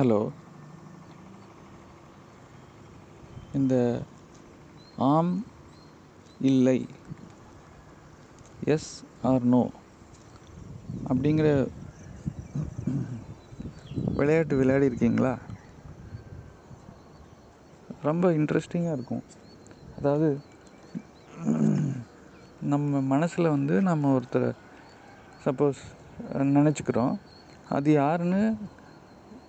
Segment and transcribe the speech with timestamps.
[0.00, 0.18] Hello.
[3.52, 3.74] இந்த
[4.96, 5.32] ஆம்
[6.50, 6.76] இல்லை.
[8.74, 8.88] எஸ்
[9.30, 9.60] ஆர் நோ
[11.08, 11.48] அப்படிங்கிற
[14.16, 15.34] விளையாட்டு விளையாடி இருக்கீங்களா?
[18.02, 19.24] ரொம்ப இன்ட்ரெஸ்டிங்காக இருக்கும்.
[19.98, 20.30] அதாவது
[22.72, 24.52] நம்ம மனசில் வந்து நம்ம ஒருத்தரை
[25.44, 25.82] சப்போஸ்
[26.56, 27.16] நினச்சிக்கிறோம்.
[27.68, 28.42] அது யாருன்னு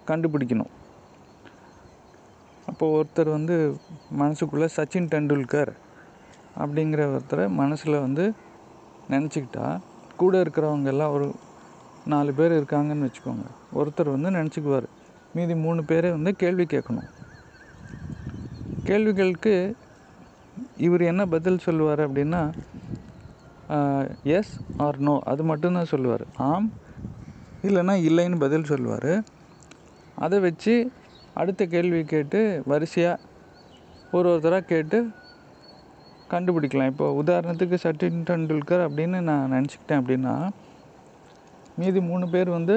[0.09, 0.71] கண்டுபிடிக்கணும்.
[2.69, 3.55] அப்போது ஒருத்தர் வந்து
[4.19, 5.71] மனசுக்குள்ளே சச்சின் டெண்டுல்கர்
[6.63, 8.25] அப்படிங்கிற ஒருத்தரை மனசில் வந்து
[9.13, 9.67] நினச்சிக்கிட்டா
[10.21, 11.27] கூட இருக்கிறவங்க எல்லாம் ஒரு
[12.13, 13.45] நாலு பேர் இருக்காங்கன்னு வச்சுக்கோங்க.
[13.79, 14.87] ஒருத்தர் வந்து நினச்சிக்குவார்.
[15.35, 17.09] மீதி மூணு பேரே வந்து கேள்வி கேட்கணும்.
[18.89, 19.55] கேள்விகளுக்கு
[20.87, 22.41] இவர் என்ன பதில் சொல்லுவார் அப்படின்னா
[24.37, 24.53] எஸ்
[24.85, 26.25] ஆர் நோ அது மட்டும்தான் சொல்லுவார்.
[26.47, 26.67] ஆம்
[27.67, 29.13] இல்லைன்னா இல்லைன்னு பதில் சொல்லுவார்.
[30.25, 30.73] அதை வச்சு
[31.41, 32.39] அடுத்த கேள்வி கேட்டு
[32.71, 33.21] வரிசையாக
[34.15, 34.97] ஒரு ஒருத்தராக கேட்டு
[36.31, 36.89] கண்டுபிடிக்கலாம்.
[36.93, 40.35] இப்போ உதாரணத்துக்கு சச்சின் டெண்டுல்கர் அப்படின்னு நான் நினச்சிக்கிட்டேன் அப்படின்னா
[41.77, 42.75] மீதி மூணு பேர் வந்து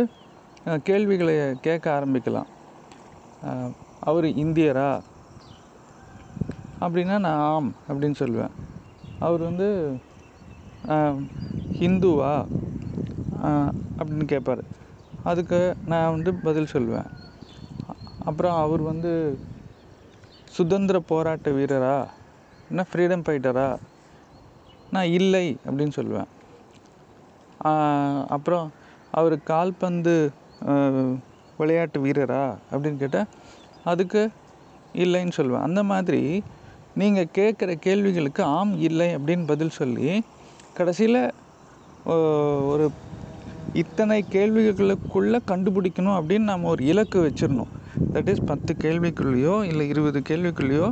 [0.88, 1.34] கேள்விகளை
[1.66, 2.50] கேட்க ஆரம்பிக்கலாம்.
[4.10, 4.90] அவர் இந்தியரா?
[6.84, 8.54] அப்படின்னா நான் ஆம் அப்படின்னு சொல்லுவேன்.
[9.26, 9.68] அவர் வந்து
[11.80, 12.34] ஹிந்துவா?
[13.98, 14.62] அப்படின்னு கேட்பார்
[15.30, 15.60] அதுக்கு
[15.92, 17.10] நான் வந்து பதில் சொல்லுவேன்.
[18.28, 19.12] அப்புறம் அவர் வந்து
[20.56, 21.96] சுதந்திர போராட்ட வீரரா?
[22.70, 23.68] என்ன ஃப்ரீடம் ஃபைட்டரா
[24.94, 26.30] நான் இல்லை அப்படின்னு சொல்லுவேன்.
[28.34, 28.66] அப்புறம்
[29.18, 30.14] அவர் கால்பந்து
[31.58, 32.44] விளையாட்டு வீரரா?
[32.72, 33.30] அப்படின்னு கேட்டால்
[33.92, 34.22] அதுக்கு
[35.04, 35.66] இல்லைன்னு சொல்லுவேன்.
[35.68, 36.22] அந்த மாதிரி
[37.00, 40.08] நீங்கள் கேட்குற கேள்விகளுக்கு ஆம் இல்லை அப்படின்னு பதில் சொல்லி
[40.78, 41.22] கடைசியில்
[42.72, 42.86] ஒரு
[43.82, 47.72] இத்தனை கேள்விகளுக்குள்ளே கண்டுபிடிக்கணும் அப்படின்னு நம்ம ஒரு இலக்கு வச்சிடணும்.
[48.12, 50.88] தட் இஸ் பத்து கேள்விக்குள்ளேயோ இல்லை இருபது கேள்விக்குள்ளேயோ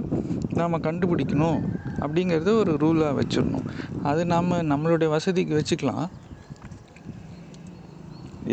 [0.61, 1.61] நாம் கண்டுபிடிக்கணும்
[2.03, 3.67] அப்படிங்கிறது ஒரு ரூலாக வச்சிடணும்.
[4.11, 6.07] அது நாம் நம்மளுடைய வசதிக்கு வச்சுக்கலாம்.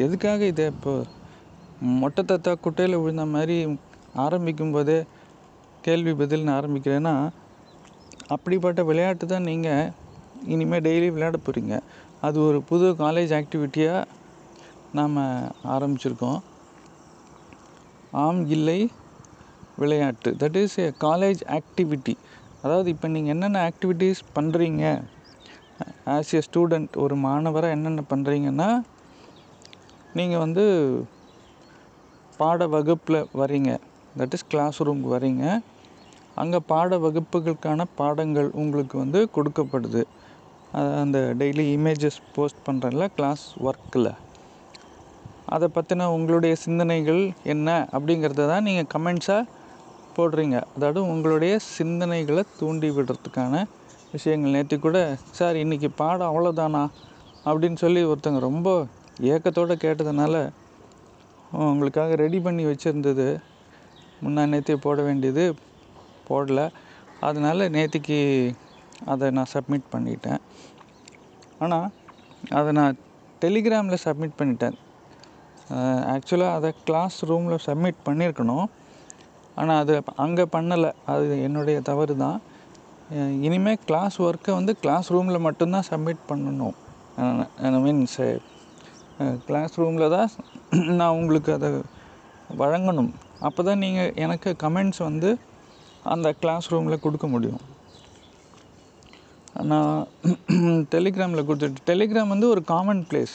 [0.05, 0.93] எதுக்காக இதை இப்போ
[2.01, 3.57] மொட்டை தத்தா குட்டையில் விழுந்த மாதிரி
[4.25, 4.97] ஆரம்பிக்கும் போதே
[5.85, 7.15] கேள்வி பதில்னு ஆரம்பிக்கிறேன்னா
[8.35, 9.91] அப்படிப்பட்ட விளையாட்டு தான் நீங்கள்
[10.53, 11.75] இனிமேல் டெய்லி விளையாட போகிறீங்க
[12.27, 14.07] அது ஒரு புது காலேஜ் ஆக்டிவிட்டியாக
[14.97, 15.17] நாம்
[15.75, 16.39] ஆரம்பிச்சிருக்கோம்.
[18.23, 18.79] ஆம் இல்லை
[19.81, 20.29] விளையாட்டு.
[20.41, 22.15] That is a college activity
[22.63, 24.83] அதாவது இப்போ நீங்கள் என்னென்ன ஆக்டிவிட்டீஸ் பண்ணுறீங்க
[26.13, 28.69] ஆஸ் ஏ ஸ்டூடெண்ட் ஒரு மாணவராக என்னென்ன பண்ணுறீங்கன்னா
[30.19, 30.65] நீங்கள் வந்து
[32.39, 33.71] பாட வகுப்பில் வரீங்க
[34.19, 35.45] தட் இஸ் கிளாஸ் ரூமுக்கு வரீங்க.
[36.41, 40.01] அங்கே பாட வகுப்புகளுக்கான பாடங்கள் உங்களுக்கு வந்து கொடுக்கப்படுது.
[41.01, 44.11] அந்த டெய்லி இமேஜஸ் போஸ்ட் பண்ணுறேன்ல கிளாஸ் ஒர்க்கில்
[45.55, 47.21] அதை பற்றின உங்களுடைய சிந்தனைகள்
[47.53, 49.43] என்ன அப்படிங்கிறத தான் நீங்கள் கமெண்ட்ஸாக
[50.15, 50.57] போடுறீங்க.
[50.75, 53.63] அதாவது உங்களுடைய சிந்தனைகளை தூண்டி விடுறதுக்கான
[54.15, 54.55] விஷயங்கள்.
[54.55, 54.97] நேற்று கூட
[55.37, 56.83] சார் இன்றைக்கி பாடம் அவ்வளோதானா
[57.49, 58.69] அப்படின்னு சொல்லி ஒருத்தங்க ரொம்ப
[59.33, 60.35] ஏக்கத்தோடு கேட்டதுனால
[61.67, 63.27] உங்களுக்காக ரெடி பண்ணி வச்சுருந்தது.
[64.23, 65.45] முன்னா நேற்றே போட வேண்டியது
[66.29, 66.61] போடல.
[67.27, 68.19] அதனால் நேற்றுக்கு
[69.11, 70.41] அதை நான் சப்மிட் பண்ணிட்டேன்.
[71.63, 71.87] ஆனால்
[72.59, 72.99] அதை நான்
[73.43, 74.77] டெலிகிராமில் சப்மிட் பண்ணிட்டேன்.
[76.13, 78.67] ஆக்சுவலாக அதை கிளாஸ் ரூமில் சப்மிட் பண்ணியிருக்கணும்
[79.59, 79.93] ஆனால் அது
[80.25, 80.91] அங்கே பண்ணலை.
[81.13, 82.37] அது என்னுடைய தவறு தான்
[83.47, 86.75] இனிமேல் கிளாஸ் ஒர்க்கை வந்து கிளாஸ் ரூமில் மட்டும்தான் சப்மிட் பண்ணணும்.
[87.67, 88.19] ஐ மீன்ஸ்
[89.47, 90.29] கிளாஸ் ரூமில் தான்
[90.99, 91.69] நான் உங்களுக்கு அதை
[92.61, 93.11] வழங்கணும்.
[93.47, 95.29] அப்போ தான் நீங்கள் எனக்கு கமெண்ட்ஸ் வந்து
[96.13, 97.63] அந்த கிளாஸ் ரூமில் கொடுக்க முடியும்.
[99.71, 99.99] நான்
[100.93, 103.33] டெலிகிராமில் கொடுத்துட்டு டெலிகிராம் வந்து ஒரு காமன் பிளேஸ்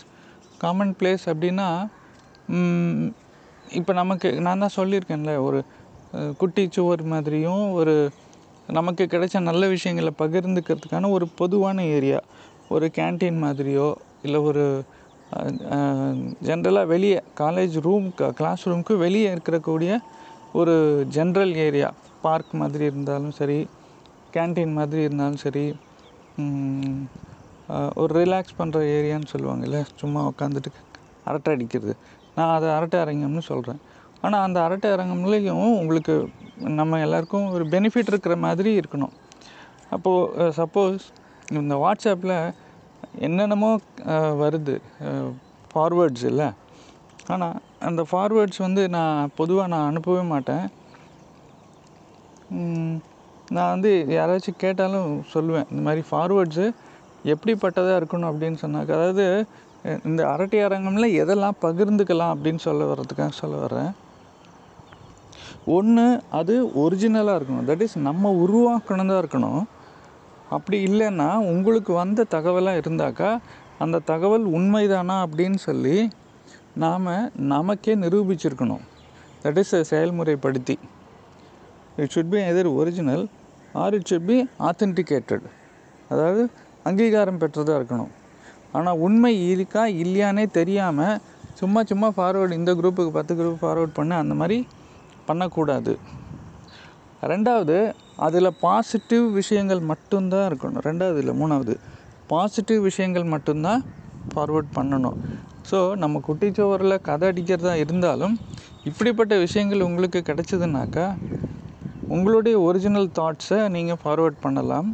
[0.62, 1.68] காமன் பிளேஸ் அப்படின்னா
[3.78, 5.60] இப்போ நமக்கு நான் தான் சொல்லியிருக்கேன்ல ஒரு
[6.40, 7.94] குட்டி சுவர் மாதிரியும் ஒரு
[8.78, 12.20] நமக்கு கிடைச்ச நல்ல விஷயங்களை பகிர்ந்துக்கிறதுக்கான ஒரு பொதுவான ஏரியா.
[12.74, 13.88] ஒரு கேண்டீன் மாதிரியோ
[14.26, 14.64] இல்லை ஒரு
[16.48, 18.06] ஜென்ரலாக வெளியே காலேஜ் ரூம்
[18.38, 19.92] கிளாஸ் ரூமுக்கு வெளியே இருக்கக்கூடிய
[20.60, 20.74] ஒரு
[21.16, 21.88] ஜென்ரல் ஏரியா.
[22.24, 23.58] பார்க் மாதிரி இருந்தாலும் சரி
[24.36, 25.64] கேண்டீன் மாதிரி இருந்தாலும் சரி
[28.02, 30.70] ஒரு ரிலாக்ஸ் பண்ணுற ஏரியான்னு சொல்லுவாங்கல்ல சும்மா உட்காந்துட்டு
[31.28, 31.94] அரட்டை அடிக்கிறது.
[32.36, 33.80] நான் அதை அரட்டை அரங்கம்னு சொல்கிறேன்
[34.24, 36.14] ஆனால் அந்த அரட்டை அரங்கம்லேயும் உங்களுக்கு
[36.78, 39.14] நம்ம எல்லாருக்கும் ஒரு பெனிஃபிட் இருக்கிற மாதிரி இருக்கணும்.
[39.94, 41.04] அப்போது சப்போஸ்
[41.58, 42.36] இந்த வாட்ஸ்அப்பில்
[43.26, 43.70] என்னென்னமோ
[44.42, 44.74] வருது
[45.72, 46.48] ஃபார்வேர்ட்ஸ் இல்லை.
[47.34, 47.58] ஆனால்
[47.88, 50.64] அந்த ஃபார்வேர்ட்ஸ் வந்து நான் பொதுவாக நான் அனுப்பவே மாட்டேன்.
[53.56, 56.66] நான் வந்து யாராச்சும் கேட்டாலும் சொல்லுவேன் இந்த மாதிரி ஃபார்வேர்ட்ஸு
[57.32, 58.30] எப்படிப்பட்டதாக இருக்கணும்?
[58.30, 59.26] அப்படின்னு சொன்னாக்க அதாவது
[60.04, 63.90] இந்த அரட்டை அரங்கம்ல எதெல்லாம் பகிர்ந்துக்கலாம் அப்படின்னு சொல்ல வர்றதுக்காக சொல்ல வர்றேன்.
[65.66, 67.64] ஒன்று அது ஒரிஜினலாக இருக்கணும்.
[67.66, 69.62] தட் இஸ் நம்ம உருவாக்கணுந்தான் இருக்கணும்.
[70.50, 73.38] அப்படி இல்லைன்னா உங்களுக்கு வந்த தகவலாக இருந்தாக்கா
[73.78, 76.08] அந்த தகவல் உண்மைதானா அப்படின்னு சொல்லி
[76.74, 78.80] நாம் நமக்கே நிரூபிச்சிருக்கணும்.
[79.42, 80.76] That is செயல்முறைப்படுத்தி.
[81.96, 83.28] It should be either original
[83.72, 85.42] or it should be authenticated
[86.08, 86.50] அதாவது
[86.84, 88.08] அங்கீகாரம் பெற்றதாக இருக்கணும்.
[88.78, 91.18] ஆனால் உண்மை இருக்கா இல்லையானே தெரியாமல்
[91.60, 94.58] சும்மா சும்மா ஃபார்வேர்டு இந்த குரூப்புக்கு பத்து குரூப் ஃபார்வேர்ட் பண்ண அந்த மாதிரி
[95.28, 95.92] பண்ணக்கூடாது.
[97.32, 97.76] ரெண்டாவது
[98.26, 100.82] அதில் பாசிட்டிவ் விஷயங்கள் மட்டும்தான் இருக்கணும்.
[100.88, 101.74] ரெண்டாவது இல்லை மூணாவது
[102.32, 103.82] பாசிட்டிவ் விஷயங்கள் மட்டும்தான்
[104.32, 105.16] ஃபார்வேர்ட் பண்ணணும்.
[105.70, 108.34] ஸோ நம்ம குட்டிச்சோவரில் கதை அடிக்கிறதா இருந்தாலும்
[108.90, 111.06] இப்படிப்பட்ட விஷயங்கள் உங்களுக்கு கிடைச்சதுனாக்கா
[112.14, 114.88] உங்களுடைய ஒரிஜினல் தாட்ஸை நீங்கள் ஃபார்வேர்ட் பண்ணலாம்.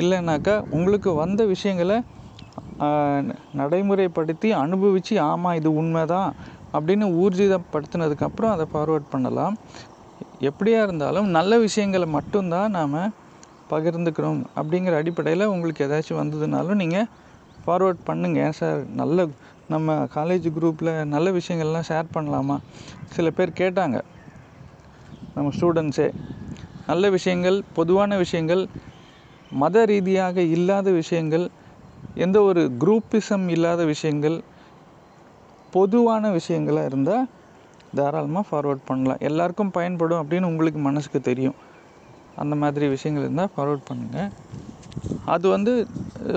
[0.00, 1.96] இல்லைனாக்கா உங்களுக்கு வந்த விஷயங்களை
[3.60, 6.30] நடைமுறைப்படுத்தி அனுபவித்து ஆமாம் இது உண்மை தான்
[6.76, 9.56] அப்படின்னு ஊர்ஜிதப்படுத்தினதுக்கப்புறம் அதை ஃபார்வேர்ட் பண்ணலாம்.
[10.48, 12.96] எப்படியா இருந்தாலும் நல்ல விஷயங்களை மட்டும்தான் நாம்
[13.72, 17.08] பகிர்ந்துக்கிறோம் அப்படிங்கிற அடிப்படையில் உங்களுக்கு ஏதாச்சும் வந்ததுனாலும் நீங்கள்
[17.64, 18.38] ஃபார்வேர்ட் பண்ணுங்க.
[18.46, 19.26] ஏன் சார் நல்ல
[19.72, 22.56] நம்ம காலேஜ் குரூப்பில் நல்ல விஷயங்கள்லாம் ஷேர் பண்ணலாமா?
[23.16, 23.98] சில பேர் கேட்டாங்க.
[25.34, 26.08] நம்ம ஸ்டூடெண்ட்ஸே
[26.90, 28.62] நல்ல விஷயங்கள் பொதுவான விஷயங்கள்
[29.62, 31.44] மத ரீதியாக இல்லாத விஷயங்கள்
[32.24, 34.36] எந்த ஒரு குரூப்பிசம் இல்லாத விஷயங்கள்
[35.70, 37.28] பொதுவான விஷயங்களாக இருந்தால்
[37.94, 39.22] தாராளமாக ஃபார்வேர்ட் பண்ணலாம்.
[39.28, 41.54] எல்லாருக்கும் பயன்படும் அப்படின்னு உங்களுக்கு மனசுக்கு தெரியும்.
[42.36, 44.30] அந்த மாதிரி விஷயங்கள் இருந்தால் ஃபார்வேர்ட் பண்ணுங்கள்
[45.24, 45.72] அது வந்து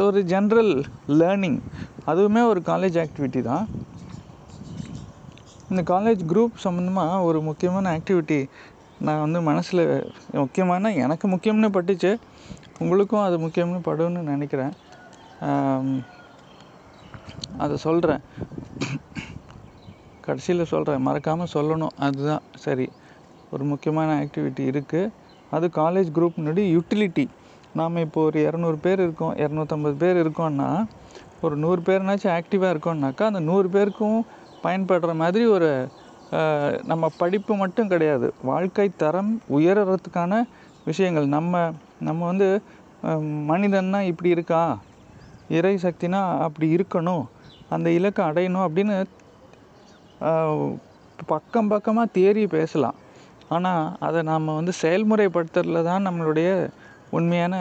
[0.07, 0.71] ஒரு ஜென்ரல்
[1.19, 1.59] லேர்னிங்
[2.07, 3.65] அதுவுமே ஒரு காலேஜ் ஆக்டிவிட்டி தான்.
[5.69, 8.39] இந்த காலேஜ் குரூப் சம்மந்தமாக ஒரு முக்கியமான ஆக்டிவிட்டி
[8.99, 9.83] நான் வந்து மனசில்
[10.31, 12.11] முக்கியமான எனக்கு முக்கியம்னு பட்டுச்சு.
[12.79, 14.73] உங்களுக்கும் அது முக்கியம்னு படும்னு நினைக்கிறேன்.
[17.59, 18.23] அதை சொல்கிறேன்
[20.23, 21.95] கடைசியில் சொல்கிறேன் மறக்காமல் சொல்லணும்.
[21.99, 22.43] அதுதான்.
[22.57, 22.87] சரி.
[23.51, 25.11] ஒரு முக்கியமான ஆக்டிவிட்டி இருக்குது
[25.51, 26.39] அது காலேஜ் குரூப்
[26.75, 27.25] யூட்டிலிட்டி
[27.75, 29.33] நாம் இப்போ ஒரு இரநூறு பேர் இருக்கோம்.
[29.43, 30.69] இரநூத்தம்பது பேர் இருக்கோம்னா
[31.43, 34.19] ஒரு நூறு பேர்னாச்சும் ஆக்டிவாக இருக்கோம்னாக்கா அந்த நூறு பேருக்கும்
[34.63, 35.69] பயன்படுற மாதிரி ஒரு
[36.83, 38.27] நம்ம படிப்பு மட்டும் கிடையாது.
[38.43, 40.33] வாழ்க்கை தரம் உயர்றதுக்கான
[40.87, 41.27] விஷயங்கள்.
[41.35, 41.53] நம்ம
[41.99, 42.47] நம்ம வந்து
[43.49, 44.61] மனிதன்னா இப்படி இருக்கா?
[45.57, 47.23] இறை சக்தினா அப்படி இருக்கணும்
[47.75, 48.95] அந்த இலக்கை அடையணும் அப்படின்னு
[51.31, 52.97] பக்கம் பக்கமாக தேறி பேசலாம்.
[53.55, 56.49] ஆனால் அதை நாம் வந்து செயல்முறைப்படுத்துறதுல தான் நம்மளுடைய
[57.17, 57.55] உண்மையான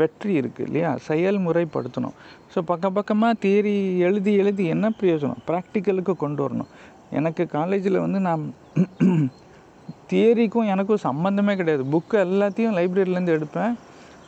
[0.00, 0.90] வெற்றி இருக்குது இல்லையா?
[1.08, 2.16] செயல்முறைப்படுத்தணும்.
[2.52, 3.74] ஸோ பக்கம் பக்கமாக தேரி
[4.08, 5.40] எழுதி எழுதி என்ன பிரயோஜனம்?
[5.48, 6.70] ப்ராக்டிக்கலுக்கு கொண்டு வரணும்.
[7.18, 8.44] எனக்கு காலேஜில் வந்து நான்
[10.10, 11.84] தியரிக்கும் எனக்கும் சம்மந்தமே கிடையாது.
[11.94, 13.72] புக்கு எல்லாத்தையும் லைப்ரரியிலேருந்து எடுப்பேன்.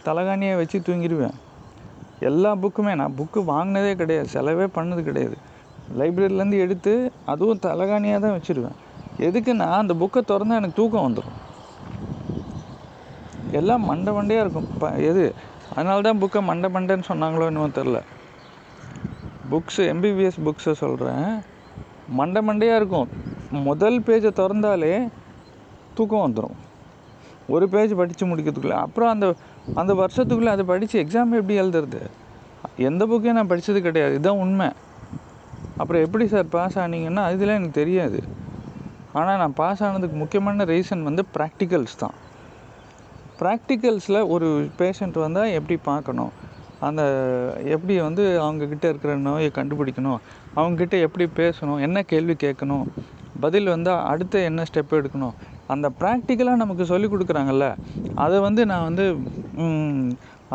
[0.06, 1.36] தலகாணியை வச்சு தூங்கிடுவேன்.
[2.20, 5.36] எல்லா புக்குமே நான் புக்கு வாங்கினதே கிடையாது செலவே பண்ணது கிடையாது.
[5.98, 6.92] லைப்ரரியிலேருந்து எடுத்து
[7.32, 8.78] அதுவும் தலைகாணியாக தான் வச்சுருவேன்.
[9.28, 11.38] எதுக்குன்னா அந்த புக்கை திறந்தால் எனக்கு தூக்கம் வந்துடும்
[13.58, 14.68] எல்லாம் மண்டை மண்டையாக இருக்கும்.
[14.74, 15.34] இப்போ எது?
[15.74, 18.00] அதனால தான் புக்கை மண்டை மண்டைன்னு சொன்னாங்களோ என்னவோ தெரில
[19.50, 21.28] புக்ஸு எம்பிபிஎஸ் புக்ஸை சொல்கிறேன்
[22.18, 23.08] மண்டை மண்டையாக இருக்கும்.
[23.50, 25.08] முதல் பேஜை திறந்தாலே
[25.94, 26.56] தூக்கம் வந்துடும்
[27.48, 29.26] ஒரு பேஜ் படித்து முடிக்கிறதுக்குள்ளே அப்புறம் அந்த
[29.80, 32.00] அந்த வருஷத்துக்குள்ளே அதை படித்து எக்ஸாம் எப்படி எழுதுறது?
[32.76, 34.68] எந்த புக்கையும் நான் படித்தது கிடையாது இதுதான் உண்மை.
[35.76, 38.20] அப்புறம் எப்படி சார் பாஸ் ஆனீங்கன்னா இதெல்லாம் எனக்கு தெரியாது.
[39.12, 42.16] ஆனால் நான் பாஸ் ஆனதுக்கு முக்கியமான ரீசன் வந்து ப்ராக்டிக்கல்ஸ் தான்.
[43.40, 46.32] ப்ராக்டிக்கல்ஸில் ஒரு பேஷண்ட் வந்தால் எப்படி பார்க்கணும்?
[46.80, 47.02] அந்த
[47.64, 50.18] எப்படி வந்து அவங்கக்கிட்ட இருக்கிற நோயை கண்டுபிடிக்கணும்?
[50.56, 51.80] அவங்கக்கிட்ட எப்படி பேசணும்?
[51.80, 52.84] என்ன கேள்வி கேட்கணும்?
[53.40, 55.34] பதில் வந்தால் அடுத்து என்ன ஸ்டெப் எடுக்கணும்?
[55.74, 57.66] அந்த ப்ராக்டிக்கலாக நமக்கு சொல்லிக் கொடுக்குறாங்கல்ல
[58.24, 59.04] அதை வந்து நான் வந்து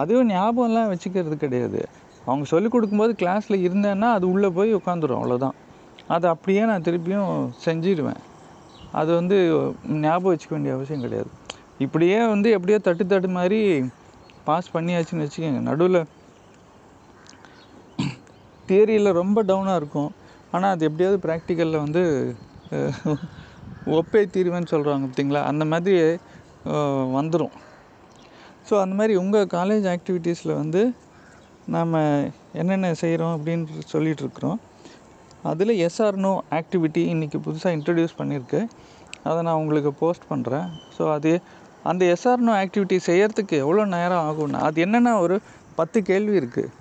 [0.02, 1.82] அதுவும் ஞாபகம்லாம் வச்சுக்கிறது கிடையாது.
[2.28, 5.58] அவங்க சொல்லிக் கொடுக்கும்போது கிளாஸில் இருந்தேன்னா அது உள்ளே போய் உட்காந்துரும் அவ்வளோதான்
[6.16, 7.34] அதை அப்படியே நான் திருப்பியும்
[7.66, 8.22] செஞ்சிடுவேன்.
[9.00, 9.38] அது வந்து
[10.06, 11.30] ஞாபகம் வச்சுக்க வேண்டிய அவசியம் கிடையாது.
[11.86, 13.60] இப்படியே வந்து எப்படியோ தட்டு தட்டு மாதிரி
[14.48, 15.62] பாஸ் பண்ணியாச்சுன்னு வச்சுக்கோங்க.
[15.70, 16.00] நடுவில்
[18.68, 20.12] தியரியில் ரொம்ப டவுனாக இருக்கும்.
[20.56, 22.04] ஆனால் அது எப்படியாவது ப்ராக்டிக்கலில் வந்து
[23.98, 25.42] ஒப்பே தீர்வுன்னு சொல்கிறாங்க பார்த்தீங்களா?
[25.52, 25.98] அந்த மாதிரி
[27.18, 27.56] வந்துடும்
[28.68, 30.82] ஸோ அந்த மாதிரி உங்கள் காலேஜ் ஆக்டிவிட்டீஸில் வந்து
[31.76, 31.96] நாம்
[32.62, 34.60] என்னென்ன செய்கிறோம் அப்படின்னு சொல்லிகிட்ருக்குறோம்
[35.52, 38.62] அதில் எஸ்ஆர்னோ ஆக்டிவிட்டி இன்றைக்கி புதுசாக இன்ட்ரடியூஸ் பண்ணியிருக்கு.
[39.30, 41.32] அதை நான் உங்களுக்கு போஸ்ட் பண்ணுறேன் ஸோ அது
[41.92, 45.36] அந்த எஸ்ஆர்னோ ஆக்டிவிட்டி செய்கிறதுக்கு எவ்வளோ நேரம் ஆகும்னா அது என்னென்னா ஒரு
[45.80, 46.72] பத்து கேள்வி இருக்குது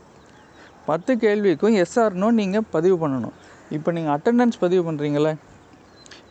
[0.86, 3.36] பத்து கேள்விக்கும் எஸ்ஆர்னோ நீங்கள் பதிவு பண்ணணும்.
[3.76, 5.32] இப்போ நீங்கள் அட்டெண்டன்ஸ் பதிவு பண்ணுறீங்களே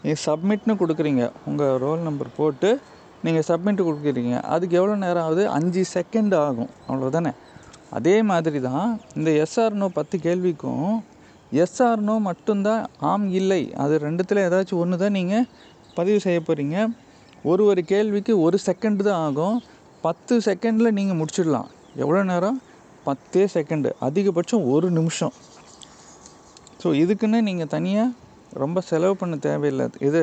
[0.01, 1.23] நீங்கள் சப்மிட்னு கொடுக்குறீங்க.
[1.49, 2.69] உங்கள் ரோல் நம்பர் போட்டு
[3.25, 4.35] நீங்கள் சப்மிட் கொடுக்குறீங்க.
[4.53, 5.43] அதுக்கு எவ்வளோ நேரம் ஆகுது?
[5.57, 6.71] அஞ்சு செகண்ட் ஆகும்.
[6.87, 7.31] அவ்வளோதானே
[7.97, 10.91] அதே மாதிரி தான் இந்த எஸ்ஆர்னோ பத்து கேள்விக்கும்
[11.63, 13.61] எஸ்ஆர்னோ மட்டும்தான் ஆம் இல்லை.
[13.83, 15.45] அது ரெண்டுத்தில் ஏதாச்சும் ஒன்று தான் நீங்கள்
[15.97, 16.77] பதிவு செய்ய போகிறீங்க
[17.51, 19.57] ஒரு ஒரு கேள்விக்கு ஒரு செகண்ட் தான் ஆகும்.
[20.05, 21.69] பத்து செகண்டில் நீங்கள் முடிச்சிடலாம்.
[22.03, 22.57] எவ்வளோ நேரம்?
[23.07, 23.89] பத்தே செகண்டு.
[24.07, 25.33] அதிகபட்சம் ஒரு நிமிஷம்.
[26.81, 28.09] ஸோ இதுக்குன்னு நீங்கள் தனியாக
[28.63, 29.85] ரொம்ப செலவு பண்ண தேவையில்லை.
[30.07, 30.21] இது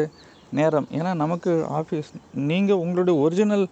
[0.58, 0.88] நேரம்.
[0.98, 2.10] ஏன்னா நமக்கு ஆஃபீஸ்
[2.50, 3.66] நீங்கள் உங்களுடைய ஒரிஜினல்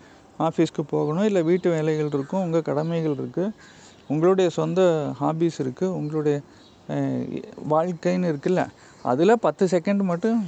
[0.46, 3.52] ஆஃபீஸ்க்கு போகணும் இல்லை வீட்டு வேலைகள் இருக்கும் உங்கள் கடமைகள் இருக்குது
[4.12, 4.80] உங்களுடைய சொந்த
[5.20, 6.36] ஹாபீஸ் இருக்குது உங்களுடைய
[7.72, 8.64] வாழ்க்கைன்னு இருக்குல்ல
[9.12, 10.40] அதில் பத்து செகண்ட் மட்டும்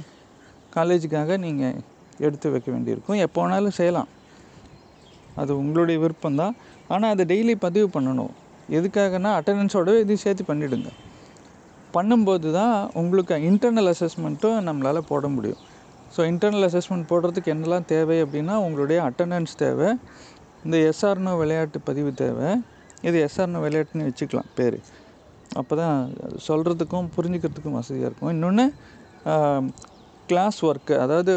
[0.75, 1.77] காலேஜுக்காக நீங்கள்
[2.25, 3.19] எடுத்து வைக்க வேண்டியிருக்கும்.
[3.25, 4.09] எப்போ வேணாலும் செய்யலாம்.
[5.41, 6.55] அது உங்களுடைய விருப்பம்தான்.
[6.93, 8.33] ஆனால் அதை டெய்லி பதிவு பண்ணணும்.
[8.77, 10.89] எதுக்காகனா அட்டண்டன்ஸோடவே இதையும் சேர்த்து பண்ணிவிடுங்க
[11.95, 15.61] பண்ணும்போது தான் உங்களுக்கு இன்டர்னல் அசஸ்மெண்ட்டும் நம்மளால் போட முடியும்.
[16.15, 19.89] ஸோ இன்டர்னல் அசஸ்மெண்ட் போடுறதுக்கு என்னெல்லாம் தேவை அப்படின்னா உங்களுடைய அட்டண்டன்ஸ் தேவை
[20.65, 22.49] இந்த எஸ்ஆர்னோ விளையாட்டு பதிவு தேவை
[23.07, 24.77] இது எஸ்ஆர்னோ விளையாட்டுன்னு வச்சுக்கலாம் பேர்.
[25.59, 25.97] அப்போ தான்
[26.47, 28.31] சொல்கிறதுக்கும் புரிஞ்சுக்கிறதுக்கும் வசதியாக இருக்கும்.
[28.35, 28.65] இன்னொன்று
[30.31, 31.33] கிளாஸ் ஒர்க்கு அதாவது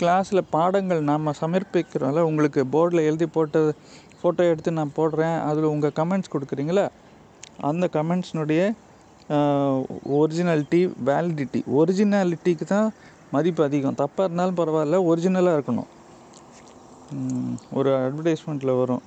[0.00, 3.58] கிளாஸில் பாடங்கள் நாம் சமர்ப்பிக்கிறோம்ல உங்களுக்கு போர்டில் எழுதி போட்ட
[4.20, 6.86] ஃபோட்டோ எடுத்து நான் போடுறேன் அதில் உங்கள் கமெண்ட்ஸ் கொடுக்குறீங்களா?
[7.70, 8.62] அந்த கமெண்ட்ஸ்னுடைய
[10.18, 12.88] ஒரிஜினாலிட்டி வேலிடிட்டி ஒரிஜினாலிட்டிக்கு தான்
[13.34, 13.98] மதிப்பு அதிகம்.
[14.00, 15.88] தப்பாக இருந்தாலும் பரவாயில்ல ஒரிஜினலாக இருக்கணும்.
[17.78, 19.02] ஒரு அட்வர்டைஸ்மெண்ட்டில் வரும்.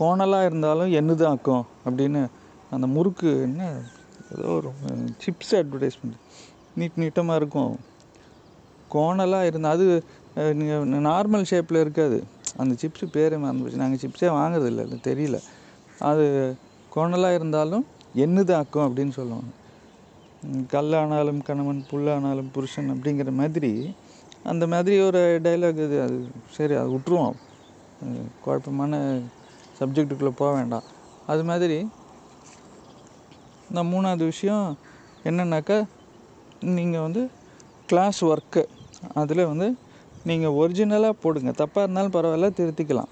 [0.00, 2.22] கோணலாக இருந்தாலும் என்னதான் ஆக்கும் அப்படின்னு
[2.74, 3.62] அந்த முறுக்கு என்ன
[4.34, 4.70] ஏதோ ஒரு
[5.24, 6.18] சிப்ஸ் அட்வர்டைஸ்மெண்ட்
[6.80, 7.72] நீட் நீட்டமாக இருக்கும்.
[8.94, 9.86] கோணலாக இருந்தால் அது
[10.60, 12.18] நீங்கள் நார்மல் ஷேப்பில் இருக்காது.
[12.62, 13.82] அந்த சிப்ஸு பேரே மறந்து போச்சு.
[13.84, 15.38] நாங்கள் சிப்ஸே வாங்குறதில்ல தெரியல.
[16.10, 16.26] அது
[16.94, 17.84] கோணலாக இருந்தாலும்
[18.24, 19.50] என்னதாக்கும் அப்படின்னு சொல்லுவாங்க.
[20.74, 23.72] கல்லானாலும் கணவன் புல்லானாலும் புருஷன் அப்படிங்கிற மாதிரி
[24.50, 26.18] அந்த மாதிரி ஒரு டைலாக் இது அது
[26.56, 27.36] சரி அது விட்ருவோம்
[28.44, 29.00] குழப்பமான
[29.78, 30.86] சப்ஜெக்ட்டுக்குள்ளே போக வேண்டாம்.
[31.26, 31.78] அது மாதிரி
[33.70, 34.66] இந்த மூணாவது விஷயம்
[35.30, 35.78] என்னன்னாக்கா
[36.78, 37.22] நீங்கள் வந்து
[37.90, 38.62] கிளாஸ் ஒர்க்கு
[39.20, 39.68] அதில் வந்து
[40.28, 41.50] நீங்கள் ஒரிஜினலாக போடுங்க.
[41.60, 43.10] தப்பாக இருந்தாலும் பரவாயில்ல திருத்திக்கலாம்.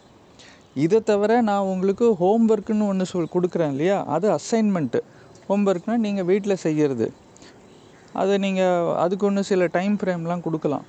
[0.85, 3.97] இதை தவிர நான் உங்களுக்கு ஹோம் ஒர்க்குன்னு ஒன்று சொல் கொடுக்குறேன் இல்லையா?
[4.15, 5.01] அது அசைன்மெண்ட்டு
[5.49, 7.07] ஹோம் ஒர்க்னால் நீங்கள் வீட்டில் செய்கிறது
[8.21, 10.85] அதை நீங்கள் அதுக்கு ஒன்று சில டைம் ஃப்ரேம்லாம் கொடுக்கலாம்.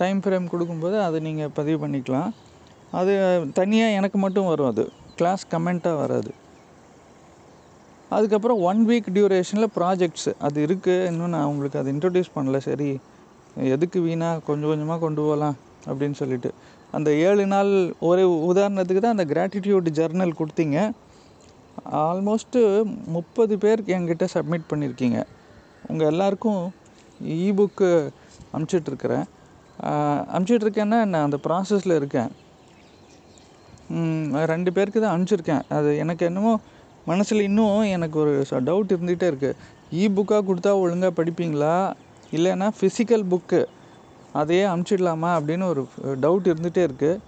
[0.00, 2.30] டைம் ஃப்ரேம் கொடுக்கும்போது அதை நீங்கள் பதிவு பண்ணிக்கலாம்.
[3.00, 3.12] அது
[3.58, 4.84] தனியாக எனக்கு மட்டும் வரும் அது.
[5.18, 6.32] கிளாஸ் கமெண்ட்டாக வராது.
[8.16, 12.58] அதுக்கப்புறம் ஒன் வீக் டியூரேஷனில் ப்ராஜெக்ட்ஸ் அது இருக்குது இன்னும் நான் உங்களுக்கு அதை இன்ட்ரடியூஸ் பண்ணல.
[12.68, 12.90] சரி
[13.74, 15.56] எதுக்கு வீணாக கொஞ்சம் கொஞ்சமாக கொண்டு போகலாம்
[15.90, 16.50] அப்படின்னு சொல்லிட்டு.
[16.96, 17.72] அந்த ஏழு நாள்
[18.08, 20.78] ஒரு உதாரணத்துக்கு தான் அந்த கிராட்டிடியூட் ஜர்னல் கொடுத்தீங்க.
[22.06, 22.60] ஆல்மோஸ்ட்டு
[23.16, 25.18] முப்பது பேர் என்கிட்ட சப்மிட் பண்ணியிருக்கீங்க
[25.90, 26.62] உங்கள் எல்லாருக்கும்
[27.48, 27.88] இபுக்கு
[28.56, 29.26] அமுச்சிட்ருக்கிறேன்
[30.36, 32.30] அமுச்சிட்ருக்கேன்னா நான் அந்த ப்ராசஸில் இருக்கேன்.
[34.52, 35.64] ரெண்டு பேருக்கு தான் அனுப்பிச்சிருக்கேன்.
[35.76, 36.52] அது எனக்கு என்னமோ
[37.10, 38.32] மனசில் இன்னும் எனக்கு ஒரு
[38.68, 39.56] டவுட் இருந்துகிட்டே இருக்குது
[40.00, 41.74] இ புக்காக கொடுத்தா ஒழுங்காக படிப்பீங்களா?
[42.36, 43.60] இல்லைன்னா ஃபிசிக்கல் புக்கு
[44.40, 45.82] அதையே அமுச்சிடலாமா அப்படின்னு ஒரு
[46.24, 47.20] டவுட் இருந்துகிட்டே இருக்குது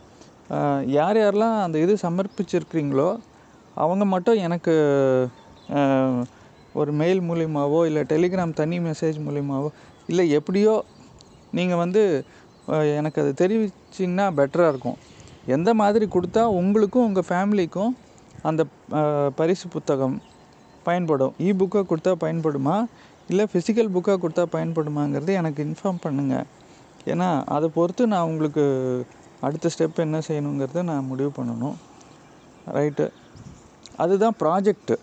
[0.97, 3.09] யார் யாரெல்லாம் அந்த இது சமர்ப்பிச்சிருக்கிறீங்களோ
[3.85, 4.75] அவங்க மட்டும் எனக்கு
[6.81, 9.71] ஒரு மெயில் மூலியமாகவோ இல்லை டெலிகிராம் தனி மெசேஜ் மூலியமாகவோ
[10.11, 10.75] இல்லை எப்படியோ
[11.59, 12.03] நீங்கள் வந்து
[12.99, 14.99] எனக்கு அது தெரிவிச்சிங்கன்னா பெட்டராக இருக்கும்.
[15.57, 17.93] எந்த மாதிரி கொடுத்தா உங்களுக்கும் உங்கள் ஃபேமிலிக்கும்
[18.49, 18.63] அந்த
[19.39, 20.17] பரிசு புத்தகம்
[20.87, 21.35] பயன்படும்?
[21.47, 22.77] இ புக்காக கொடுத்தா பயன்படுமா?
[23.31, 26.47] இல்லை ஃபிசிக்கல் புக்காக கொடுத்தா பயன்படுமாங்கிறது எனக்கு இன்ஃபார்ம் பண்ணுங்கள்
[27.13, 28.65] ஏன்னா அதை பொறுத்து நான் உங்களுக்கு
[29.47, 31.77] அடுத்த ஸ்டெப் என்ன செய்யணுங்கிறத நான் முடிவு பண்ணணும்.
[32.77, 33.07] ரைட்டு
[34.03, 34.97] அதுதான் ப்ராஜெக்ட்டு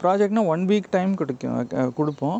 [0.00, 2.38] ப்ராஜெக்ட்னா ஒன் வீக் டைம் கிடைக்கும் கொடுப்போம்.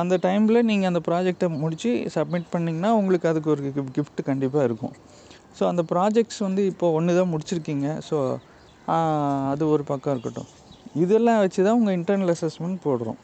[0.00, 4.94] அந்த டைமில் நீங்கள் அந்த ப்ராஜெக்டை முடித்து சப்மிட் பண்ணிங்கன்னா உங்களுக்கு அதுக்கு ஒரு கிஃப்ட் கண்டிப்பாக இருக்கும்.
[5.58, 8.16] ஸோ அந்த ப்ராஜெக்ட்ஸ் வந்து இப்போ ஒன்று தான் முடிச்சிருக்கீங்க ஸோ
[9.52, 10.48] அது ஒரு பக்கம் இருக்கட்டும்.
[11.02, 13.20] இதெல்லாம் வச்சு தான் உங்கள் இன்டர்னல் அசஸ்மெண்ட் போடுறோம்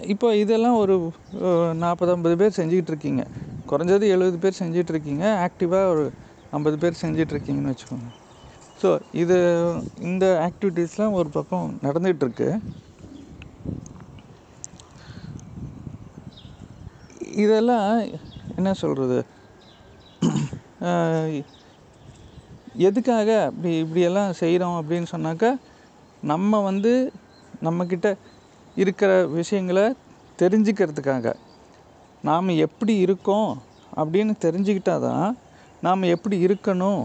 [0.00, 0.94] இப்போ இதெல்லாம் ஒரு
[1.82, 3.22] நாற்பது ஐம்பது பேர் செஞ்சுக்கிட்டு இருக்கீங்க
[3.68, 6.04] குறைஞ்சது எழுபது பேர் செஞ்சுட்டு இருக்கீங்க ஆக்டிவாக ஒரு
[6.52, 8.08] ஐம்பது பேர் செஞ்சுட்டு இருக்கீங்கன்னு வச்சுக்கோங்க.
[8.78, 8.88] ஸோ
[9.22, 9.36] இது
[10.10, 12.48] இந்த ஆக்டிவிட்டீஸ்லாம் ஒரு பக்கம் நடந்துகிட்ருக்கு
[17.40, 17.88] இதெல்லாம்
[18.58, 19.18] என்ன சொல்கிறது
[22.86, 25.50] எதுக்காக இப்படி இப்படியெல்லாம் செய்கிறோம் அப்படின்னு சொன்னாக்கா
[26.22, 26.92] நம்ம வந்து
[27.62, 28.08] நம்மக்கிட்ட
[28.82, 29.86] இருக்கிற விஷயங்களை
[30.42, 31.34] தெரிஞ்சுக்கிறதுக்காக.
[32.28, 33.50] நாம் எப்படி இருக்கோம்
[34.00, 35.26] அப்படின்னு தெரிஞ்சுக்கிட்டா தான்
[35.86, 37.02] நாம் எப்படி இருக்கணும்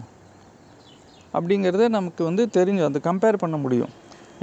[1.38, 3.94] அப்படிங்கிறத நமக்கு வந்து தெரிஞ்சு அதை கம்பேர் பண்ண முடியும்.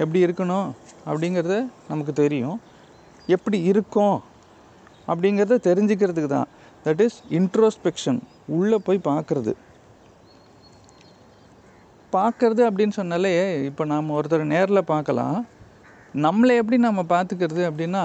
[0.03, 0.69] எப்படி இருக்கணும்
[1.11, 1.57] அப்படிங்கிறத
[1.91, 2.59] நமக்கு தெரியும்.
[3.37, 4.19] எப்படி இருக்கோம்
[5.11, 6.51] அப்படிங்கிறத தெரிஞ்சுக்கிறதுக்கு தான்.
[6.85, 8.21] தட் இஸ் இன்ட்ரோஸ்பெக்ஷன்
[8.57, 9.53] உள்ளே போய் பார்க்குறது.
[12.17, 13.35] பார்க்குறது அப்படின்னு சொன்னாலே
[13.69, 15.37] இப்போ நாம் ஒருத்தர் நேரில் பார்க்கலாம்.
[16.15, 18.03] நம்மளை எப்படி நம்ம பார்த்துக்கிறது அப்படின்னா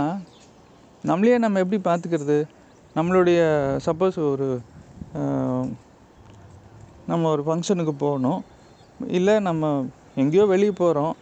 [1.09, 2.37] நம்மளையே நம்ம எப்படி பார்த்துக்கிறது?
[2.97, 3.39] நம்மளுடைய
[3.85, 4.47] சப்போஸ் ஒரு
[7.11, 8.39] நம்ம ஒரு ஃபங்க்ஷனுக்கு போகணும்.
[9.17, 9.71] இல்லை நம்ம
[10.21, 11.13] எங்கேயோ வெளியே போகிறோம்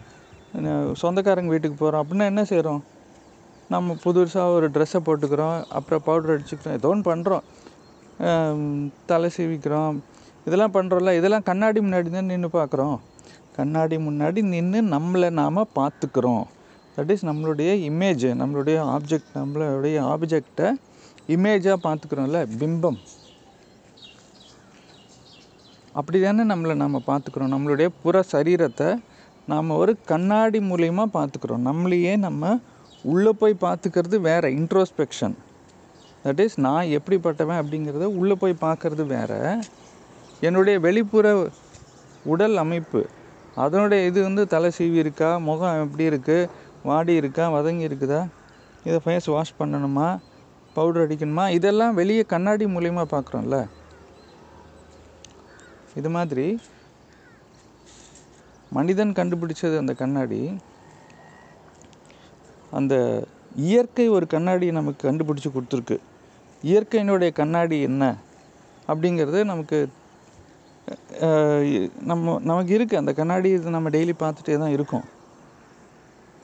[1.02, 2.82] சொந்தக்காரங்க வீட்டுக்கு போகிறோம் அப்படின்னா என்ன செய்கிறோம்
[3.74, 5.58] நம்ம புதுசாக ஒரு ட்ரெஸ்ஸை போட்டுக்கிறோம்.
[5.78, 6.78] அப்புறம் பவுடர் அடிச்சுக்கிறோம்.
[6.80, 7.44] ஏதோ ஒன்று பண்ணுறோம்
[9.12, 9.96] தலை சீவிக்கிறோம்.
[10.48, 12.98] இதெல்லாம் பண்ணுறோம்ல இதெல்லாம் கண்ணாடி முன்னாடி தான் நின்று பார்க்குறோம்.
[13.58, 16.46] கண்ணாடி முன்னாடி நின்று நம்மளை நாம் பார்த்துக்கிறோம்.
[16.96, 20.68] தட் இஸ் நம்மளுடைய இமேஜ் நம்மளுடைய ஆப்ஜெக்ட் நம்மளுடைய ஆப்ஜெக்டை
[21.36, 23.00] இமேஜாக பார்த்துக்கிறோம்ல பிம்பம்.
[26.00, 27.52] அப்படி தானே நம்மளை நம்ம பார்த்துக்கிறோம்.
[27.56, 28.90] நம்மளுடைய புற சரீரத்தை
[29.52, 31.66] நாம் ஒரு கண்ணாடி மூலியமாக பார்த்துக்கிறோம்.
[31.70, 32.54] நம்மளையே நம்ம
[33.12, 35.36] உள்ளே போய் பார்த்துக்கிறது வேற இன்ட்ரோஸ்பெக்ஷன்
[36.26, 39.32] தட் இஸ் நான் எப்படிப்பட்டவன் அப்படிங்கிறத உள்ளே போய் பார்க்கறது வேற.
[40.48, 41.28] என்னுடைய வெளிப்புற
[42.34, 43.02] உடல் அமைப்பு
[43.64, 46.50] அதனுடைய இது வந்து தலை சீவி இருக்கா முகம் எப்படி இருக்குது
[46.90, 48.22] வாடி இருக்கா வதங்கி இருக்குதா
[48.88, 50.08] இதை ஃபேஸ் வாஷ் பண்ணணுமா?
[50.76, 51.46] பவுடர் அடிக்கணுமா?
[51.58, 53.58] இதெல்லாம் வெளியே கண்ணாடி மூலயமா பார்க்குறோம்ல.
[56.00, 56.46] இது மாதிரி
[58.78, 60.42] மனிதன் கண்டுபிடிச்சது அந்த கண்ணாடி.
[62.80, 62.94] அந்த
[63.68, 65.98] இயற்கை ஒரு கண்ணாடி நமக்கு கண்டுபிடிச்சு கொடுத்துருக்கு.
[66.64, 68.04] இயற்கையினுடைய கண்ணாடி என்ன?
[68.92, 69.78] அப்படிங்கிறது நமக்கு
[72.10, 75.06] நம்ம நமக்கு இருக்குது அந்த கண்ணாடி இது நம்ம டெய்லி பார்த்துட்டே தான் இருக்கோம்.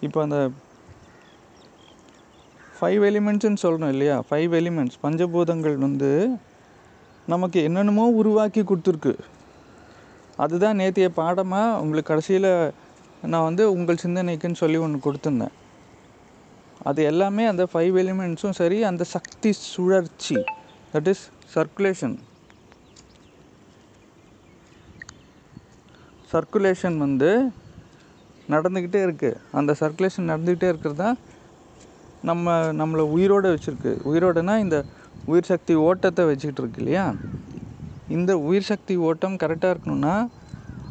[0.06, 0.38] இப்போ அந்த
[2.78, 4.16] ஃபைவ் எலிமெண்ட்ஸ்ன்னு சொல்கிறோம் இல்லையா?
[4.28, 6.12] ஃபைவ் எலிமெண்ட்ஸ் பஞ்சபூதங்கள் வந்து
[7.34, 9.14] நமக்கு என்னென்னமோ உருவாக்கி கொடுத்துருக்கு.
[10.44, 12.52] அதுதான் நேற்றைய பாடமாக உங்களுக்கு கடைசியில்
[13.32, 15.56] நான் வந்து உங்கள் சிந்தனைக்குன்னு சொல்லி ஒன்று கொடுத்துருந்தேன்.
[16.90, 20.38] அது எல்லாமே அந்த ஃபைவ் எலிமெண்ட்ஸும் சரி அந்த சக்தி சுழற்சி
[20.94, 21.24] தட் இஸ்
[21.56, 22.16] சர்க்குலேஷன்
[26.32, 27.30] சர்க்குலேஷன் வந்து
[28.54, 31.18] நடந்துக்கிட்டே இருக்குது அந்த சர்க்குலேஷன் நடந்துக்கிட்டே இருக்கிறது தான்
[32.30, 33.92] நம்ம நம்மளை உயிரோடு வச்சுருக்கு.
[34.10, 34.78] உயிரோடனா இந்த
[35.32, 37.06] உயிர் சக்தி ஓட்டத்தை வச்சுக்கிட்டு இருக்கு இல்லையா?
[38.18, 40.16] இந்த உயிர் சக்தி ஓட்டம் கரெக்டாக இருக்கணும்னா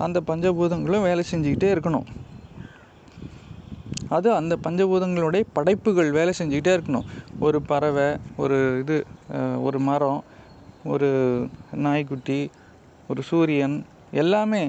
[0.05, 2.07] அந்த பஞ்சபூதங்களும் வேலை செஞ்சுக்கிட்டே இருக்கணும்.
[4.17, 7.09] அது அந்த பஞ்சபூதங்களுடைய படைப்புகள் வேலை செஞ்சுக்கிட்டே இருக்கணும்.
[7.47, 8.09] ஒரு பறவை
[8.43, 8.97] ஒரு இது
[9.67, 10.21] ஒரு மரம்
[10.93, 11.11] ஒரு
[11.87, 12.41] நாய்க்குட்டி
[13.11, 13.77] ஒரு சூரியன்
[14.23, 14.63] எல்லாமே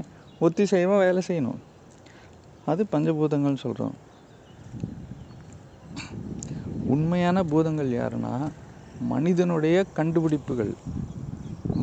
[0.46, 1.60] ஒத்திசைவாக வேலை செய்யணும்.
[2.66, 3.96] அது பஞ்சபூதங்கள்னு சொல்கிறோம்
[6.94, 8.34] உண்மையான பூதங்கள் யாருன்னா
[9.12, 10.74] மனிதனுடைய கண்டுபிடிப்புகள்.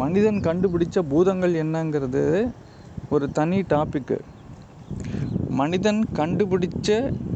[0.01, 2.23] மனிதன் கண்டுபிடிச்ச பூதங்கள் என்னங்கிறது
[3.11, 4.19] ஒரு தனி டாப்பிக்கு
[5.61, 6.89] மனிதன் கண்டுபிடிச்ச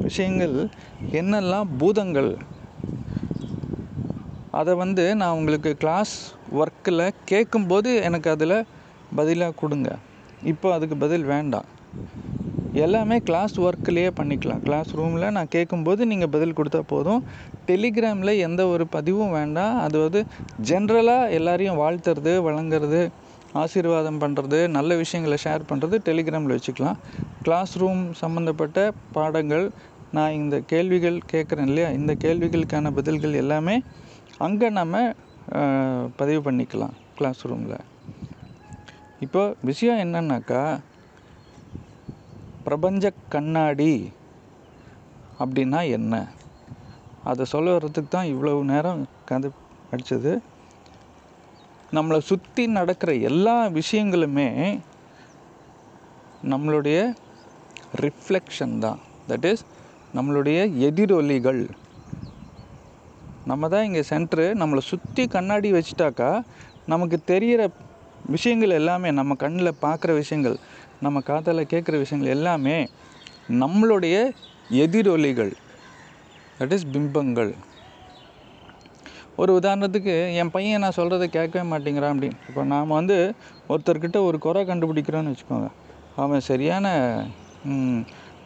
[0.02, 0.56] விஷயங்கள்
[1.20, 2.36] என்னெல்லாம் பூதங்கள்?
[4.50, 6.14] அதை வந்து நான் உங்களுக்கு கிளாஸ்
[6.60, 8.58] ஒர்க்கில் கேட்கும்போது எனக்கு அதில்
[9.16, 9.90] பதிலாக கொடுங்க.
[10.42, 11.68] இப்போ அதுக்கு பதில் வேண்டாம்.
[12.84, 14.60] எல்லாமே கிளாஸ் ஒர்க்லேயே பண்ணிக்கலாம்.
[14.66, 17.22] கிளாஸ் ரூமில் நான் கேட்கும்போது நீங்கள் பதில் கொடுத்தா போதும்.
[17.68, 19.74] டெலிகிராமில் எந்த ஒரு பதிவும் வேண்டாம்.
[19.86, 20.20] அது வந்து
[20.70, 23.00] ஜென்ரலாக எல்லாரையும் வாழ்த்துறது வழங்குறது
[23.62, 27.00] ஆசீர்வாதம் பண்ணுறது நல்ல விஷயங்களை ஷேர் பண்ணுறது டெலிகிராமில் வச்சுக்கலாம்.
[27.46, 28.78] கிளாஸ் ரூம் சம்மந்தப்பட்ட
[29.16, 29.66] பாடங்கள்
[30.16, 31.90] நான் இந்த கேள்விகள் கேட்குறேன் இல்லையா?
[31.98, 33.76] இந்த கேள்விகளுக்கான பதில்கள் எல்லாமே
[34.46, 35.02] அங்கே நம்ம
[36.20, 37.78] பதிவு பண்ணிக்கலாம் கிளாஸ் ரூமில்
[39.26, 40.62] இப்போ விஷயம் என்னன்னாக்கா
[42.66, 43.92] பிரபஞ்ச கண்ணாடி
[45.42, 46.14] அப்படின்னா என்ன?
[47.30, 49.48] அதை சொல்ல வர்றதுக்கு தான் இவ்வளவு நேரம் கதை
[49.92, 50.32] அடித்தது
[51.96, 54.48] நம்மளை சுற்றி நடக்கிற எல்லா விஷயங்களுமே
[56.52, 56.98] நம்மளுடைய
[58.04, 59.00] ரிஃப்ளெக்ஷன் தான்.
[59.30, 59.64] தட் இஸ்
[60.16, 61.62] நம்மளுடைய எதிரொலிகள்.
[63.50, 66.30] நம்ம தான் இங்கே சென்ட்ரு நம்மளை சுற்றி கண்ணாடி வச்சுட்டாக்கா
[66.92, 67.62] நமக்கு தெரிகிற
[68.34, 70.56] விஷயங்கள் எல்லாமே நம்ம கண்ணில் பார்க்குற விஷயங்கள்
[71.04, 72.76] நம்ம காதால் கேட்குற விஷயங்கள் எல்லாமே
[73.62, 74.16] நம்மளுடைய
[74.84, 75.52] எதிரொலிகள்
[76.58, 77.50] தட் இஸ் பிம்பங்கள்.
[79.40, 82.38] ஒரு உதாரணத்துக்கு என் பையன் நான் சொல்கிறத கேட்கவே மாட்டேங்கிறான் அப்படின்னு.
[82.48, 83.16] இப்போ நாம் வந்து
[83.68, 85.68] ஒருத்தர்கிட்ட ஒரு குறை கண்டுபிடிக்கிறோன்னு வச்சுக்கோங்க.
[86.22, 86.86] அவன் சரியான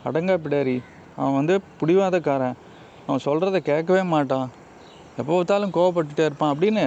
[0.08, 0.76] அடங்கா பிடாரி.
[1.20, 2.56] அவன் வந்து பிடிவாதக்காரன்.
[3.06, 4.48] அவன் சொல்கிறத கேட்கவே மாட்டான்.
[5.20, 6.86] எப்போ பார்த்தாலும் கோவப்பட்டுட்டே இருப்பான் அப்படின்னு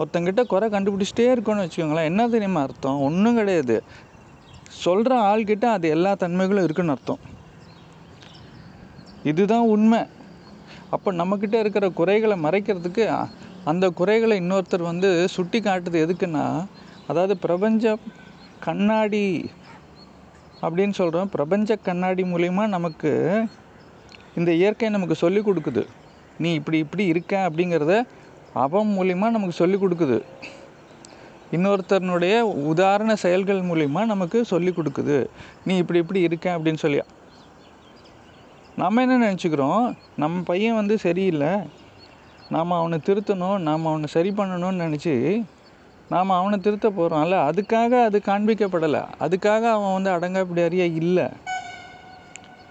[0.00, 2.08] ஒருத்தங்கிட்ட குறை கண்டுபிடிச்சிட்டே இருக்கோன்னு வச்சுக்கோங்களேன்.
[2.10, 3.00] என்ன தெரியுமா அர்த்தம்?
[3.08, 3.76] ஒன்றும் கிடையாது.
[4.70, 7.18] சொல்கிற ஆள்கிட்ட அது எல்லா தன்மைகளும் இருக்குன்னு அர்த்தம்.
[9.24, 9.98] இதுதான் உண்மை.
[10.90, 13.28] அப்போ நம்மக்கிட்ட இருக்கிற குறைகளை மறைக்கிறதுக்கு
[13.64, 16.66] அந்த குறைகளை இன்னொருத்தர் வந்து சுட்டி காட்டுது எதுக்குன்னா
[17.06, 17.96] அதாவது பிரபஞ்ச
[18.60, 19.50] கண்ணாடி
[20.62, 23.44] அப்படின்னு சொல்கிறோம் பிரபஞ்ச கண்ணாடி மூலிமா நமக்கு
[24.34, 25.86] இந்த இயற்கை நமக்கு சொல்லி கொடுக்குது.
[26.38, 28.02] நீ இப்படி இப்படி இருக்க அப்படிங்கிறத
[28.52, 30.22] அவன் மூலிமா நமக்கு சொல்லி கொடுக்குது.
[31.52, 35.26] இன்னொருத்தனுடைய உதாரண செயல்கள் மூலிமா நமக்கு சொல்லி கொடுக்குது.
[35.64, 37.00] நீ இப்படி இப்படி இருக்க அப்படின்னு சொல்லி.
[38.76, 39.96] நம்ம என்ன நினச்சிக்கிறோம்?
[40.16, 41.48] நம்ம பையன் வந்து சரியில்லை.
[42.50, 45.44] நாம் அவனை திருத்தணும் நாம் அவனை சரி பண்ணணும்னு நினச்சி
[46.10, 49.02] நாம் அவனை திருத்த போகிறோம்ல அதுக்காக அது காண்பிக்கப்படலை.
[49.20, 51.26] அதுக்காக அவன் வந்து அடங்காப்பிடாரியா இல்லை.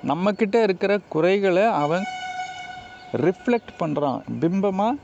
[0.07, 2.03] நம்மக்கிட்ட இருக்கிற குறைகளை அவன்
[3.11, 4.99] ரிஃப்ளெக்ட் பண்ணுறான் பிம்பமாக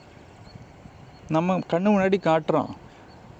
[1.27, 2.69] நம்ம கண்ணு முன்னாடி காட்டுறான்.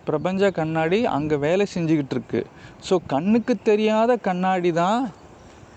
[0.09, 2.41] பிரபஞ்ச கண்ணாடி அங்கே வேலை செஞ்சுக்கிட்டு இருக்கு.
[2.87, 4.99] ஸோ கண்ணுக்கு தெரியாத கண்ணாடி தான்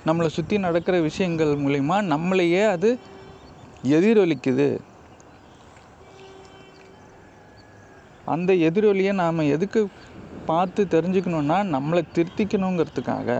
[0.08, 2.90] நம்மளை சுற்றி நடக்கிற விஷயங்கள் மூலிமா நம்மளையே அது
[3.96, 4.68] எதிரொலிக்குது.
[8.34, 9.80] அந்த எதிரொலியை நாம் எதுக்கு
[10.50, 13.38] பார்த்து தெரிஞ்சுக்கணுன்னா நம்மளை திருத்திக்கணுங்கிறதுக்காக.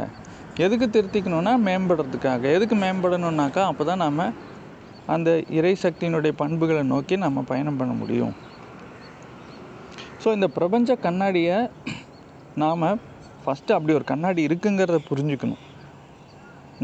[0.64, 2.42] எதுக்கு திருத்திக்கணுன்னா மேம்படுறதுக்காக.
[2.56, 4.22] எதுக்கு மேம்படணுன்னாக்கா அப்போ தான் நாம்
[5.14, 8.34] அந்த இறை சக்தியினுடைய பண்புகளை நோக்கி நம்ம பயணம் பண்ண முடியும்.
[10.22, 11.58] ஸோ இந்த பிரபஞ்ச கண்ணாடியை
[12.62, 12.86] நாம்
[13.42, 15.62] ஃபஸ்ட்டு அப்படி ஒரு கண்ணாடி இருக்குங்கிறத புரிஞ்சுக்கணும்.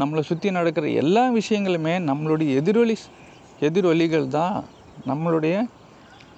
[0.01, 2.95] நம்மளை சுற்றி நடக்கிற எல்லா விஷயங்களுமே நம்மளுடைய எதிரொலி
[3.67, 4.57] எதிரொலிகள் தான்
[5.09, 5.55] நம்மளுடைய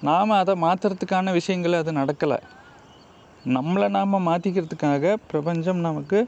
[0.08, 2.38] நாம் அதை மாற்றுறதுக்கான விஷயங்கள் அது நடக்கலை.
[3.56, 6.18] நம்மளை நாம் மாற்றிக்கிறதுக்காக பிரபஞ்சம் நமக்கு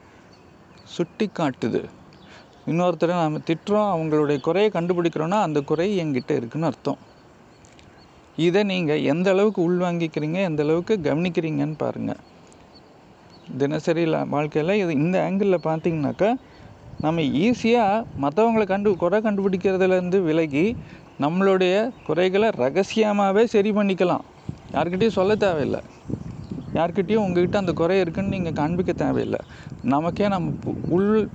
[0.94, 1.82] சுட்டி காட்டுது.
[2.70, 7.00] இன்னொருத்தரை நாம் திட்டுறோம் அவங்களுடைய குறையை கண்டுபிடிக்கிறோன்னா அந்த குறை என்கிட்ட இருக்குன்னு அர்த்தம்.
[8.40, 12.16] இதை நீங்கள் எந்த அளவுக்கு உள்வாங்கிக்கிறீங்க எந்த அளவுக்கு கவனிக்கிறீங்கன்னு பாருங்கள்
[13.58, 16.34] தினசரி வாழ்க்கையில் இது இந்த ஆங்கிளில் பார்த்தீங்கன்னாக்கா
[17.00, 20.76] நம்ம ஈஸியாக மற்றவங்களை கண்டு குறை கண்டுபிடிக்கிறதுலேருந்து விலகி
[21.20, 24.20] நம்மளுடைய குறைகளை ரகசியமாகவே சரி பண்ணிக்கலாம்.
[24.72, 25.80] யார்கிட்டயும் சொல்ல தேவையில்லை.
[26.74, 29.38] யார்கிட்டயும் உங்ககிட்ட அந்த குறை இருக்குன்னு நீங்கள் காண்பிக்க தேவையில்லை.
[29.82, 31.28] நமக்கே நம்ம பு- உள்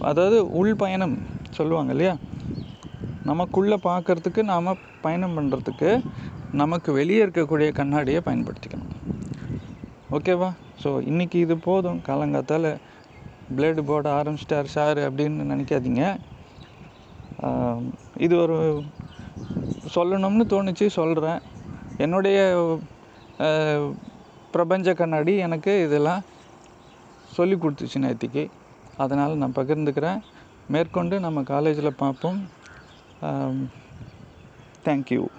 [0.00, 1.18] அதாவது உள் பயணம்
[1.50, 2.16] சொல்லுவாங்க இல்லையா?
[3.30, 4.70] நமக்குள்ளே பார்க்கறதுக்கு நாம்
[5.04, 5.90] பயணம் பண்ணுறதுக்கு
[6.60, 8.94] நமக்கு வெளியே இருக்கக்கூடிய கண்ணாடியை பயன்படுத்திக்கணும்.
[10.16, 10.48] ஓகேவா?
[10.82, 12.00] ஸோ இன்றைக்கி இது போதும்.
[12.08, 12.70] காலங்காத்தால்
[13.56, 16.04] பிளேடு போட ஆரம்பிச்சிட்டார் சார் அப்படின்னு நினைக்காதீங்க.
[18.26, 18.58] இது ஒரு
[19.94, 21.40] சொல்லணும்னு தோணுச்சு சொல்கிறேன்
[22.04, 22.38] என்னுடைய
[24.54, 26.22] பிரபஞ்ச கண்ணாடி எனக்கு இதெல்லாம்
[27.36, 28.42] சொல்லி கொடுத்துச்சு நேற்றுக்கு
[29.02, 30.20] அதனால் நான் பகிர்ந்துக்கிறேன்.
[30.74, 32.40] மேற்கொண்டு நம்ம காலேஜில் பார்ப்போம்.
[33.22, 33.70] um,
[34.84, 35.30] thank you.